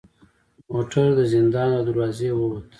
[0.71, 2.63] موټر د زندان له دروازې و وت.